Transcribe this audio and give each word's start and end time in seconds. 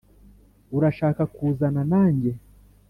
urashaka 0.77 1.21
kuzana 1.35 1.81
nanjye? 1.91 2.31